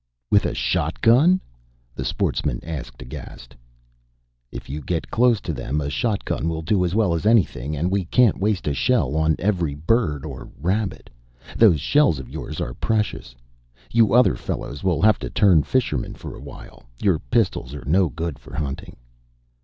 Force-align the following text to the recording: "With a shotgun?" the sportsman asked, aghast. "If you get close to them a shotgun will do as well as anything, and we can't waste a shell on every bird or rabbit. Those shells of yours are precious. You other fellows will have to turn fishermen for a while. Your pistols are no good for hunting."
"With 0.31 0.47
a 0.47 0.55
shotgun?" 0.55 1.39
the 1.93 2.03
sportsman 2.03 2.59
asked, 2.63 3.03
aghast. 3.03 3.53
"If 4.51 4.67
you 4.67 4.81
get 4.81 5.11
close 5.11 5.39
to 5.41 5.53
them 5.53 5.79
a 5.79 5.91
shotgun 5.91 6.49
will 6.49 6.63
do 6.63 6.83
as 6.83 6.95
well 6.95 7.13
as 7.13 7.27
anything, 7.27 7.77
and 7.77 7.91
we 7.91 8.05
can't 8.05 8.39
waste 8.39 8.67
a 8.67 8.73
shell 8.73 9.15
on 9.15 9.35
every 9.37 9.75
bird 9.75 10.25
or 10.25 10.49
rabbit. 10.59 11.11
Those 11.55 11.81
shells 11.81 12.17
of 12.17 12.29
yours 12.31 12.59
are 12.59 12.73
precious. 12.73 13.35
You 13.91 14.15
other 14.15 14.35
fellows 14.35 14.83
will 14.83 15.03
have 15.03 15.19
to 15.19 15.29
turn 15.29 15.61
fishermen 15.61 16.15
for 16.15 16.35
a 16.35 16.41
while. 16.41 16.81
Your 16.99 17.19
pistols 17.19 17.75
are 17.75 17.85
no 17.85 18.09
good 18.09 18.39
for 18.39 18.55
hunting." 18.55 18.95